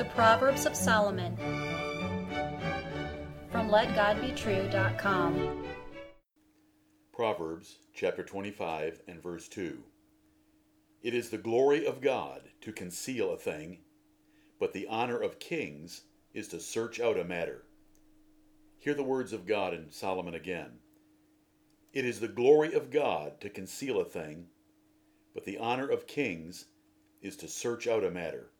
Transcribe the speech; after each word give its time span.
The 0.00 0.06
Proverbs 0.06 0.64
of 0.64 0.74
Solomon 0.74 1.36
from 3.52 3.68
LetGodBetrue.com. 3.68 5.64
Proverbs 7.12 7.76
chapter 7.92 8.22
25 8.22 9.02
and 9.06 9.22
verse 9.22 9.46
2. 9.48 9.82
It 11.02 11.12
is 11.12 11.28
the 11.28 11.36
glory 11.36 11.84
of 11.84 12.00
God 12.00 12.48
to 12.62 12.72
conceal 12.72 13.30
a 13.30 13.36
thing, 13.36 13.80
but 14.58 14.72
the 14.72 14.86
honor 14.86 15.18
of 15.18 15.38
kings 15.38 16.04
is 16.32 16.48
to 16.48 16.60
search 16.60 16.98
out 16.98 17.18
a 17.18 17.24
matter. 17.24 17.66
Hear 18.78 18.94
the 18.94 19.02
words 19.02 19.34
of 19.34 19.44
God 19.44 19.74
in 19.74 19.90
Solomon 19.90 20.32
again. 20.32 20.78
It 21.92 22.06
is 22.06 22.20
the 22.20 22.26
glory 22.26 22.72
of 22.72 22.90
God 22.90 23.38
to 23.42 23.50
conceal 23.50 24.00
a 24.00 24.06
thing, 24.06 24.46
but 25.34 25.44
the 25.44 25.58
honor 25.58 25.88
of 25.88 26.06
kings 26.06 26.68
is 27.20 27.36
to 27.36 27.48
search 27.48 27.86
out 27.86 28.02
a 28.02 28.10
matter. 28.10 28.52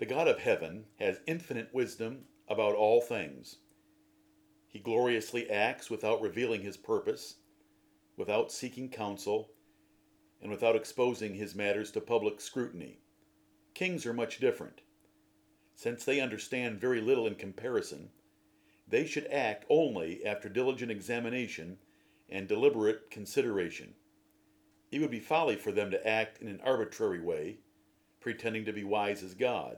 The 0.00 0.06
God 0.06 0.28
of 0.28 0.38
heaven 0.38 0.86
has 0.98 1.20
infinite 1.26 1.74
wisdom 1.74 2.24
about 2.48 2.74
all 2.74 3.02
things. 3.02 3.58
He 4.66 4.78
gloriously 4.78 5.50
acts 5.50 5.90
without 5.90 6.22
revealing 6.22 6.62
his 6.62 6.78
purpose, 6.78 7.34
without 8.16 8.50
seeking 8.50 8.88
counsel, 8.88 9.50
and 10.40 10.50
without 10.50 10.74
exposing 10.74 11.34
his 11.34 11.54
matters 11.54 11.90
to 11.90 12.00
public 12.00 12.40
scrutiny. 12.40 13.02
Kings 13.74 14.06
are 14.06 14.14
much 14.14 14.38
different. 14.38 14.80
Since 15.74 16.06
they 16.06 16.18
understand 16.18 16.80
very 16.80 17.02
little 17.02 17.26
in 17.26 17.34
comparison, 17.34 18.08
they 18.88 19.04
should 19.04 19.26
act 19.26 19.66
only 19.68 20.24
after 20.24 20.48
diligent 20.48 20.90
examination 20.90 21.76
and 22.30 22.48
deliberate 22.48 23.10
consideration. 23.10 23.92
It 24.90 25.02
would 25.02 25.10
be 25.10 25.20
folly 25.20 25.56
for 25.56 25.72
them 25.72 25.90
to 25.90 26.08
act 26.08 26.40
in 26.40 26.48
an 26.48 26.62
arbitrary 26.64 27.20
way, 27.20 27.58
pretending 28.18 28.64
to 28.64 28.72
be 28.72 28.82
wise 28.82 29.22
as 29.22 29.34
God 29.34 29.76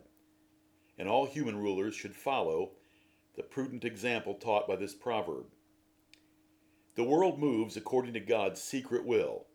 and 0.98 1.08
all 1.08 1.26
human 1.26 1.56
rulers 1.56 1.94
should 1.94 2.14
follow 2.14 2.72
the 3.36 3.42
prudent 3.42 3.84
example 3.84 4.34
taught 4.34 4.68
by 4.68 4.76
this 4.76 4.94
proverb. 4.94 5.46
The 6.94 7.04
world 7.04 7.38
moves 7.38 7.76
according 7.76 8.12
to 8.14 8.20
God's 8.20 8.62
secret 8.62 9.06
will, 9.06 9.46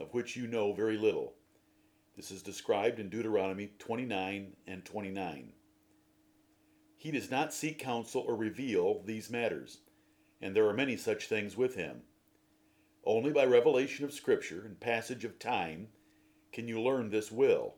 of 0.00 0.14
which 0.14 0.36
you 0.36 0.46
know 0.46 0.72
very 0.72 0.96
little. 0.96 1.34
This 2.16 2.30
is 2.30 2.42
described 2.42 2.98
in 2.98 3.10
Deuteronomy 3.10 3.72
29 3.78 4.56
and 4.66 4.84
29. 4.84 5.52
He 6.96 7.10
does 7.10 7.30
not 7.30 7.52
seek 7.52 7.78
counsel 7.78 8.24
or 8.26 8.34
reveal 8.34 9.02
these 9.04 9.30
matters, 9.30 9.80
and 10.40 10.56
there 10.56 10.66
are 10.66 10.74
many 10.74 10.96
such 10.96 11.28
things 11.28 11.56
with 11.56 11.74
him. 11.74 12.02
Only 13.04 13.32
by 13.32 13.44
revelation 13.44 14.06
of 14.06 14.14
Scripture 14.14 14.62
and 14.64 14.80
passage 14.80 15.24
of 15.24 15.38
time 15.38 15.88
can 16.52 16.66
you 16.66 16.80
learn 16.80 17.10
this 17.10 17.30
will 17.30 17.74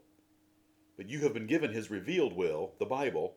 but 0.98 1.08
you 1.08 1.20
have 1.20 1.32
been 1.32 1.46
given 1.46 1.72
his 1.72 1.92
revealed 1.92 2.34
will, 2.34 2.74
the 2.80 2.84
Bible, 2.84 3.36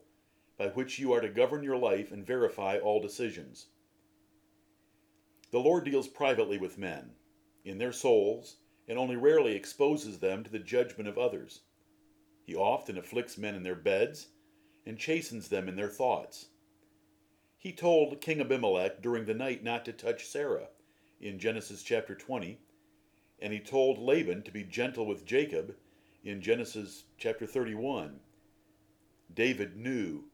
by 0.58 0.70
which 0.70 0.98
you 0.98 1.14
are 1.14 1.22
to 1.22 1.30
govern 1.30 1.64
your 1.64 1.78
life 1.78 2.12
and 2.12 2.26
verify 2.26 2.80
all 2.80 3.00
decisions. 3.00 3.68
The 5.52 5.60
Lord 5.60 5.86
deals 5.86 6.08
privately 6.08 6.58
with 6.58 6.80
men, 6.80 7.12
in 7.64 7.78
their 7.78 7.92
souls, 7.92 8.58
and 8.88 8.98
only 8.98 9.16
rarely 9.16 9.56
exposes 9.56 10.18
them 10.18 10.44
to 10.44 10.50
the 10.50 10.58
judgment 10.58 11.08
of 11.08 11.20
others. 11.20 11.62
He 12.44 12.56
often 12.56 12.98
afflicts 12.98 13.38
men 13.38 13.54
in 13.54 13.62
their 13.62 13.76
beds 13.76 14.30
and 14.88 14.98
chastens 14.98 15.48
them 15.48 15.70
in 15.70 15.76
their 15.76 15.88
thoughts. 15.88 16.48
He 17.60 17.74
told 17.74 18.22
King 18.22 18.42
Abimelech 18.42 19.04
during 19.04 19.26
the 19.26 19.36
night 19.36 19.64
not 19.64 19.86
to 19.86 19.94
touch 19.94 20.26
Sarah 20.26 20.70
in 21.20 21.38
Genesis 21.38 21.84
chapter 21.84 22.16
20, 22.16 22.60
and 23.38 23.54
he 23.54 23.60
told 23.60 24.00
Laban 24.00 24.42
to 24.42 24.52
be 24.52 24.64
gentle 24.64 25.06
with 25.06 25.28
Jacob 25.28 25.76
in 26.24 26.42
Genesis 26.42 27.06
chapter 27.18 27.48
31, 27.48 28.20
David 29.34 29.76
knew 29.76 30.26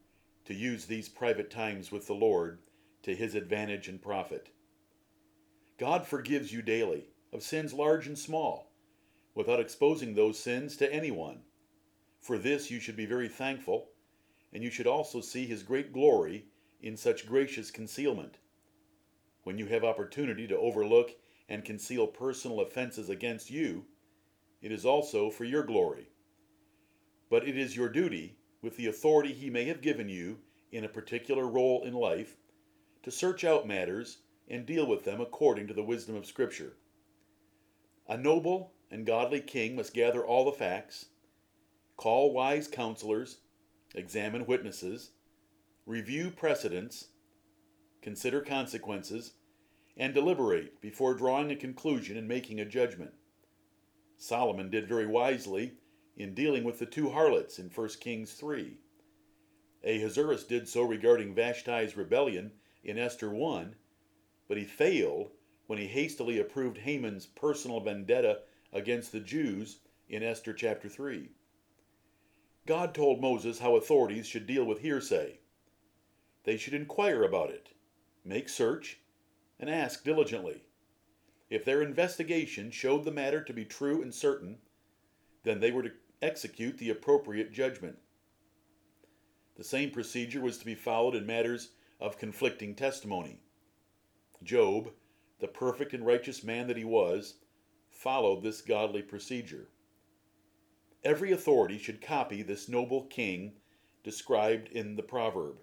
to 0.46 0.54
use 0.54 0.86
these 0.86 1.08
private 1.08 1.50
times 1.50 1.92
with 1.92 2.08
the 2.08 2.14
Lord 2.14 2.60
to 3.04 3.16
his 3.16 3.36
advantage 3.36 3.88
and 3.88 4.02
profit. 4.02 4.50
God 5.78 6.06
forgives 6.06 6.52
you 6.52 6.62
daily 6.62 7.06
of 7.31 7.44
sins 7.44 7.74
large 7.74 8.08
and 8.08 8.18
small, 8.18 8.72
without 9.34 9.59
exposing 9.59 10.14
those 10.14 10.40
sins 10.40 10.76
to 10.78 10.92
anyone. 10.92 11.42
For 12.20 12.38
this 12.38 12.70
you 12.70 12.80
should 12.80 12.97
be 12.97 13.06
very 13.06 13.30
thankful, 13.30 13.90
and 14.52 14.64
you 14.64 14.70
should 14.70 14.88
also 14.88 15.22
see 15.22 15.46
his 15.46 15.64
great 15.64 15.94
glory 15.94 16.47
in 16.81 16.97
such 16.97 17.28
gracious 17.28 17.72
concealment. 17.72 18.40
When 19.44 19.58
you 19.58 19.68
have 19.68 19.86
opportunity 19.86 20.47
to 20.47 20.58
overlook 20.58 21.12
and 21.47 21.64
conceal 21.64 22.08
personal 22.08 22.59
offenses 22.59 23.09
against 23.09 23.50
you, 23.50 23.86
it 24.67 24.73
is 24.73 24.85
also 24.85 25.29
for 25.29 25.45
your 25.45 25.63
glory. 25.63 26.09
But 27.29 27.47
it 27.47 27.57
is 27.57 27.78
your 27.78 27.88
duty, 27.88 28.35
with 28.61 28.75
the 28.75 28.88
authority 28.88 29.31
He 29.31 29.50
may 29.50 29.63
have 29.63 29.79
given 29.79 30.09
you 30.09 30.39
in 30.73 30.83
a 30.83 30.89
particular 30.89 31.47
role 31.47 31.85
in 31.85 31.94
life, 31.94 32.35
to 33.03 33.09
search 33.09 33.45
out 33.45 33.66
matters 33.66 34.17
and 34.50 34.66
deal 34.66 34.85
with 34.85 35.05
them 35.05 35.22
according 35.22 35.67
to 35.67 35.73
the 35.73 35.85
wisdom 35.85 36.17
of 36.17 36.25
Scripture. 36.25 36.73
A 38.09 38.17
noble 38.17 38.73
and 38.91 39.05
godly 39.05 39.39
king 39.39 39.78
must 39.78 39.94
gather 39.94 40.25
all 40.25 40.44
the 40.44 40.51
facts, 40.51 41.05
call 41.95 42.34
wise 42.34 42.67
counselors, 42.67 43.38
examine 43.95 44.45
witnesses, 44.45 45.11
review 45.85 46.29
precedents, 46.29 47.07
consider 48.01 48.41
consequences, 48.41 49.31
and 49.95 50.13
deliberate 50.13 50.81
before 50.81 51.13
drawing 51.13 51.51
a 51.51 51.55
conclusion 51.55 52.17
and 52.17 52.28
making 52.28 52.59
a 52.59 52.66
judgment. 52.66 53.13
Solomon 54.17 54.69
did 54.69 54.88
very 54.88 55.05
wisely 55.05 55.73
in 56.16 56.33
dealing 56.33 56.63
with 56.63 56.79
the 56.79 56.85
two 56.85 57.09
harlots 57.09 57.59
in 57.59 57.69
1 57.69 57.89
Kings 58.00 58.33
3. 58.33 58.78
Ahasuerus 59.83 60.44
did 60.44 60.67
so 60.67 60.81
regarding 60.81 61.35
Vashti's 61.35 61.95
rebellion 61.95 62.51
in 62.83 62.97
Esther 62.97 63.29
1, 63.29 63.75
but 64.47 64.57
he 64.57 64.63
failed 64.63 65.31
when 65.67 65.78
he 65.78 65.88
hastily 65.88 66.39
approved 66.39 66.79
Haman's 66.79 67.25
personal 67.25 67.79
vendetta 67.79 68.39
against 68.73 69.11
the 69.11 69.19
Jews 69.19 69.79
in 70.09 70.23
Esther 70.23 70.53
chapter 70.53 70.89
3. 70.89 71.29
God 72.66 72.94
told 72.94 73.22
Moses 73.22 73.59
how 73.59 73.75
authorities 73.75 74.28
should 74.28 74.47
deal 74.47 74.66
with 74.66 74.79
hearsay. 74.79 75.39
They 76.44 76.57
should 76.57 76.73
inquire 76.73 77.23
about 77.23 77.49
it, 77.49 77.69
make 78.25 78.49
search, 78.49 78.99
and 79.59 79.69
ask 79.69 80.03
diligently. 80.03 80.63
If 81.50 81.63
their 81.63 81.81
investigation 81.81 82.72
showed 82.72 83.06
the 83.06 83.12
matter 83.12 83.41
to 83.41 83.53
be 83.53 83.63
true 83.63 84.02
and 84.02 84.13
certain, 84.13 84.58
then 85.44 85.59
they 85.59 85.72
were 85.72 85.84
to 85.84 85.94
execute 86.22 86.78
the 86.78 86.90
appropriate 86.90 87.53
judgment. 87.53 87.97
The 89.56 89.63
same 89.63 89.91
procedure 89.91 90.41
was 90.41 90.58
to 90.58 90.66
be 90.66 90.75
followed 90.75 91.16
in 91.16 91.25
matters 91.25 91.69
of 92.00 92.18
conflicting 92.18 92.75
testimony. 92.75 93.40
Job, 94.44 94.91
the 95.40 95.47
perfect 95.47 95.94
and 95.94 96.06
righteous 96.06 96.44
man 96.44 96.68
that 96.68 96.78
he 96.78 96.84
was, 96.84 97.35
followed 97.90 98.44
this 98.44 98.62
godly 98.62 99.02
procedure. 99.02 99.69
Every 101.03 101.31
authority 101.31 101.78
should 101.78 102.02
copy 102.02 102.41
this 102.41 102.68
noble 102.68 103.03
king 103.03 103.53
described 104.03 104.69
in 104.69 104.96
the 104.96 105.03
proverb. 105.03 105.58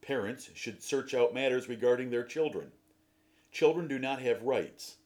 Parents 0.00 0.50
should 0.54 0.82
search 0.82 1.12
out 1.12 1.34
matters 1.34 1.68
regarding 1.68 2.10
their 2.10 2.24
children. 2.24 2.72
Children 3.52 3.88
do 3.88 3.98
not 3.98 4.22
have 4.22 4.42
rights. 4.42 4.96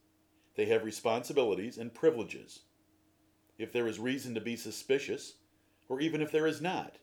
They 0.57 0.67
have 0.67 0.85
responsibilities 0.85 1.79
and 1.79 1.93
privileges. 1.93 2.61
If 3.59 3.73
there 3.73 3.89
is 3.89 3.99
reason 3.99 4.35
to 4.35 4.41
be 4.41 4.57
suspicious, 4.57 5.35
or 5.89 6.01
even 6.01 6.21
if 6.21 6.31
there 6.31 6.47
is 6.47 6.61
not, 6.61 6.99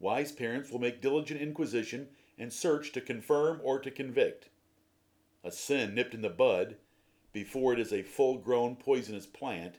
wise 0.00 0.32
parents 0.32 0.70
will 0.70 0.80
make 0.80 1.00
diligent 1.00 1.40
inquisition 1.40 2.08
and 2.38 2.52
search 2.52 2.92
to 2.92 3.00
confirm 3.00 3.60
or 3.62 3.78
to 3.78 3.90
convict. 3.90 4.48
A 5.44 5.52
sin 5.52 5.94
nipped 5.94 6.14
in 6.14 6.22
the 6.22 6.30
bud, 6.30 6.76
before 7.32 7.72
it 7.72 7.78
is 7.78 7.92
a 7.92 8.02
full 8.02 8.38
grown 8.38 8.76
poisonous 8.76 9.26
plant, 9.26 9.78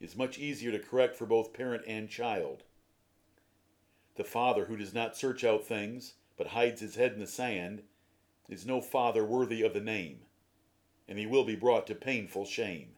is 0.00 0.16
much 0.16 0.38
easier 0.38 0.72
to 0.72 0.78
correct 0.78 1.16
for 1.16 1.26
both 1.26 1.52
parent 1.52 1.82
and 1.86 2.08
child. 2.08 2.64
The 4.16 4.24
father 4.24 4.64
who 4.64 4.76
does 4.76 4.94
not 4.94 5.16
search 5.16 5.44
out 5.44 5.64
things, 5.64 6.14
but 6.36 6.48
hides 6.48 6.80
his 6.80 6.96
head 6.96 7.12
in 7.12 7.20
the 7.20 7.26
sand, 7.26 7.82
is 8.48 8.66
no 8.66 8.80
father 8.80 9.24
worthy 9.24 9.62
of 9.62 9.74
the 9.74 9.80
name 9.80 10.20
and 11.08 11.18
he 11.18 11.26
will 11.26 11.44
be 11.44 11.56
brought 11.56 11.86
to 11.86 11.94
painful 11.94 12.44
shame. 12.44 12.90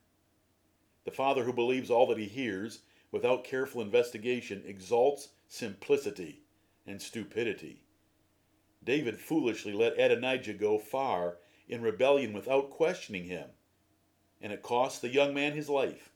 The 1.04 1.10
father 1.10 1.44
who 1.44 1.52
believes 1.52 1.90
all 1.90 2.06
that 2.08 2.18
he 2.18 2.26
hears 2.26 2.80
without 3.12 3.44
careful 3.44 3.80
investigation 3.80 4.62
exalts 4.66 5.28
simplicity 5.48 6.42
and 6.86 7.00
stupidity. 7.00 7.82
David 8.82 9.18
foolishly 9.18 9.72
let 9.72 9.98
Adonijah 9.98 10.54
go 10.54 10.78
far 10.78 11.38
in 11.68 11.82
rebellion 11.82 12.32
without 12.32 12.70
questioning 12.70 13.24
him, 13.24 13.50
and 14.40 14.52
it 14.52 14.62
cost 14.62 15.00
the 15.00 15.08
young 15.08 15.32
man 15.32 15.52
his 15.52 15.68
life. 15.68 16.10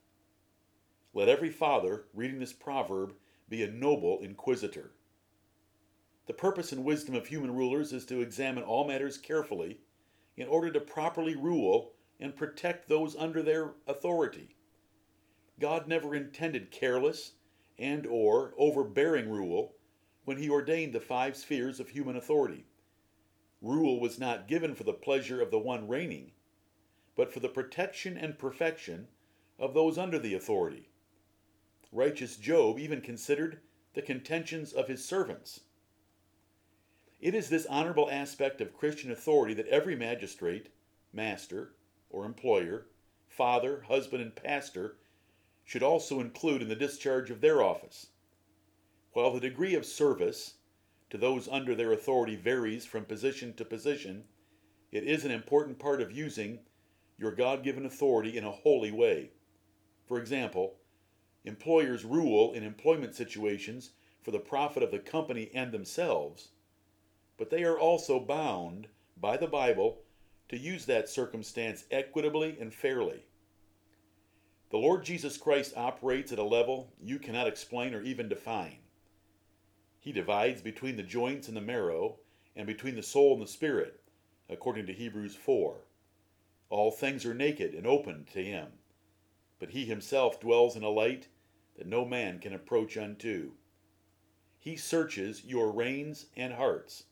Let 1.12 1.28
every 1.28 1.50
father 1.50 2.06
reading 2.12 2.40
this 2.40 2.52
proverb 2.52 3.14
be 3.48 3.62
a 3.62 3.70
noble 3.70 4.20
inquisitor. 4.20 4.92
The 6.26 6.32
purpose 6.32 6.72
and 6.72 6.84
wisdom 6.84 7.14
of 7.14 7.26
human 7.26 7.54
rulers 7.54 7.92
is 7.92 8.06
to 8.06 8.20
examine 8.20 8.64
all 8.64 8.86
matters 8.86 9.18
carefully 9.18 9.80
in 10.36 10.48
order 10.48 10.70
to 10.70 10.80
properly 10.80 11.36
rule 11.36 11.92
and 12.20 12.36
protect 12.36 12.88
those 12.88 13.16
under 13.16 13.42
their 13.42 13.72
authority. 13.86 14.56
God 15.60 15.86
never 15.86 16.14
intended 16.14 16.70
careless, 16.70 17.32
and 17.78 18.06
or 18.06 18.54
overbearing 18.56 19.28
rule 19.28 19.74
when 20.24 20.38
he 20.38 20.48
ordained 20.48 20.92
the 20.92 21.00
five 21.00 21.36
spheres 21.36 21.80
of 21.80 21.90
human 21.90 22.16
authority. 22.16 22.66
Rule 23.60 24.00
was 24.00 24.18
not 24.18 24.48
given 24.48 24.74
for 24.74 24.84
the 24.84 24.92
pleasure 24.92 25.40
of 25.40 25.50
the 25.50 25.58
one 25.58 25.88
reigning, 25.88 26.32
but 27.16 27.32
for 27.32 27.40
the 27.40 27.48
protection 27.48 28.16
and 28.16 28.38
perfection 28.38 29.08
of 29.58 29.74
those 29.74 29.98
under 29.98 30.18
the 30.18 30.34
authority. 30.34 30.88
Righteous 31.92 32.36
Job 32.36 32.78
even 32.78 33.00
considered 33.00 33.60
the 33.94 34.02
contentions 34.02 34.72
of 34.72 34.88
his 34.88 35.04
servants. 35.04 35.60
It 37.24 37.34
is 37.34 37.48
this 37.48 37.64
honorable 37.70 38.10
aspect 38.10 38.60
of 38.60 38.76
Christian 38.76 39.10
authority 39.10 39.54
that 39.54 39.66
every 39.68 39.96
magistrate, 39.96 40.68
master, 41.10 41.74
or 42.10 42.26
employer, 42.26 42.88
father, 43.26 43.80
husband, 43.88 44.20
and 44.20 44.36
pastor 44.36 44.98
should 45.64 45.82
also 45.82 46.20
include 46.20 46.60
in 46.60 46.68
the 46.68 46.76
discharge 46.76 47.30
of 47.30 47.40
their 47.40 47.62
office. 47.62 48.08
While 49.14 49.32
the 49.32 49.40
degree 49.40 49.74
of 49.74 49.86
service 49.86 50.56
to 51.08 51.16
those 51.16 51.48
under 51.48 51.74
their 51.74 51.92
authority 51.92 52.36
varies 52.36 52.84
from 52.84 53.06
position 53.06 53.54
to 53.54 53.64
position, 53.64 54.24
it 54.92 55.04
is 55.04 55.24
an 55.24 55.30
important 55.30 55.78
part 55.78 56.02
of 56.02 56.12
using 56.12 56.58
your 57.16 57.32
God 57.32 57.62
given 57.62 57.86
authority 57.86 58.36
in 58.36 58.44
a 58.44 58.52
holy 58.52 58.92
way. 58.92 59.30
For 60.06 60.20
example, 60.20 60.74
employers 61.46 62.04
rule 62.04 62.52
in 62.52 62.62
employment 62.62 63.14
situations 63.14 63.92
for 64.20 64.30
the 64.30 64.38
profit 64.38 64.82
of 64.82 64.90
the 64.90 64.98
company 64.98 65.50
and 65.54 65.72
themselves, 65.72 66.50
but 67.36 67.50
they 67.50 67.64
are 67.64 67.78
also 67.78 68.20
bound 68.20 68.88
by 69.20 69.36
the 69.36 69.46
Bible 69.46 69.98
to 70.48 70.58
use 70.58 70.86
that 70.86 71.08
circumstance 71.08 71.84
equitably 71.90 72.56
and 72.60 72.72
fairly. 72.72 73.24
The 74.70 74.78
Lord 74.78 75.04
Jesus 75.04 75.36
Christ 75.36 75.72
operates 75.76 76.32
at 76.32 76.38
a 76.38 76.44
level 76.44 76.92
you 77.00 77.18
cannot 77.18 77.46
explain 77.46 77.94
or 77.94 78.02
even 78.02 78.28
define. 78.28 78.78
He 80.00 80.12
divides 80.12 80.60
between 80.60 80.96
the 80.96 81.02
joints 81.02 81.48
and 81.48 81.56
the 81.56 81.62
marrow, 81.62 82.16
and 82.56 82.66
between 82.66 82.94
the 82.94 83.02
soul 83.02 83.32
and 83.32 83.42
the 83.42 83.46
spirit, 83.46 84.00
according 84.48 84.86
to 84.86 84.92
Hebrews 84.92 85.34
4. 85.34 85.76
All 86.70 86.90
things 86.90 87.24
are 87.24 87.34
naked 87.34 87.74
and 87.74 87.86
open 87.86 88.26
to 88.32 88.44
him, 88.44 88.68
but 89.58 89.70
he 89.70 89.84
himself 89.84 90.40
dwells 90.40 90.76
in 90.76 90.82
a 90.82 90.90
light 90.90 91.28
that 91.76 91.86
no 91.86 92.04
man 92.04 92.38
can 92.38 92.52
approach 92.52 92.96
unto. 92.96 93.52
He 94.58 94.76
searches 94.76 95.44
your 95.44 95.72
reins 95.72 96.26
and 96.36 96.54
hearts. 96.54 97.04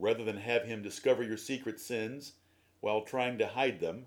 Rather 0.00 0.24
than 0.24 0.38
have 0.38 0.64
him 0.64 0.82
discover 0.82 1.22
your 1.22 1.36
secret 1.36 1.78
sins 1.78 2.32
while 2.80 3.02
trying 3.02 3.36
to 3.36 3.46
hide 3.46 3.80
them, 3.80 4.06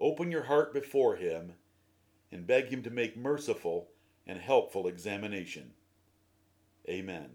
open 0.00 0.30
your 0.30 0.44
heart 0.44 0.72
before 0.72 1.16
him 1.16 1.52
and 2.32 2.46
beg 2.46 2.68
him 2.68 2.82
to 2.82 2.90
make 2.90 3.14
merciful 3.14 3.90
and 4.26 4.40
helpful 4.40 4.88
examination. 4.88 5.74
Amen. 6.88 7.28